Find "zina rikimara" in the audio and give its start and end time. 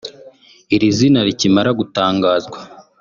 0.97-1.71